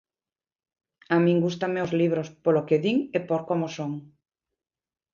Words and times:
A 1.15 1.17
min 1.25 1.37
gústanme 1.45 1.79
os 1.85 1.95
libros 2.01 2.27
polo 2.43 2.65
que 2.67 2.81
din 2.83 2.97
e 3.17 3.19
por 3.27 3.41
como 3.49 3.67
son. 3.77 3.91